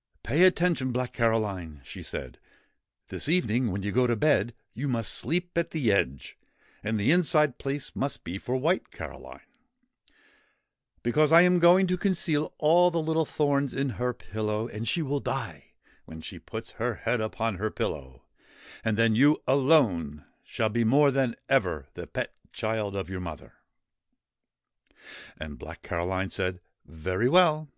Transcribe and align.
'Pay 0.22 0.42
attention, 0.44 0.92
Black 0.92 1.14
Caroline,' 1.14 1.80
she 1.82 2.02
said;' 2.02 2.38
this 3.08 3.26
evening 3.26 3.72
when 3.72 3.82
you 3.82 3.90
go 3.90 4.06
to 4.06 4.14
bed 4.14 4.52
you 4.74 4.86
must 4.86 5.14
sleep 5.14 5.56
at 5.56 5.70
the 5.70 5.90
edge, 5.90 6.36
and 6.84 7.00
the 7.00 7.10
inside 7.10 7.56
place 7.56 7.96
must 7.96 8.22
be 8.22 8.36
for 8.36 8.54
White 8.54 8.90
Caroline; 8.90 9.46
because 11.02 11.32
I 11.32 11.40
am 11.40 11.58
going 11.58 11.86
to 11.86 11.96
conceal 11.96 12.52
all 12.58 12.90
the 12.90 13.00
little 13.00 13.24
thorns 13.24 13.72
in 13.72 13.88
her 13.98 14.12
pillow; 14.12 14.68
and 14.68 14.86
she 14.86 15.00
will 15.00 15.20
die 15.20 15.70
when 16.04 16.20
she 16.20 16.38
puts 16.38 16.72
her 16.72 16.96
head 16.96 17.22
upon 17.22 17.54
her 17.54 17.70
pillow, 17.70 18.26
and 18.84 18.98
then 18.98 19.14
you, 19.14 19.42
alone, 19.48 20.26
shall 20.44 20.68
be 20.68 20.84
more 20.84 21.10
than 21.10 21.34
ever 21.48 21.86
the 21.94 22.06
pet 22.06 22.34
child 22.52 22.94
of 22.94 23.08
your 23.08 23.20
mother 23.20 23.54
1' 25.36 25.36
And 25.40 25.58
Black 25.58 25.80
Caroline 25.80 26.28
said, 26.28 26.60
'Very 26.84 27.30
well!' 27.30 27.70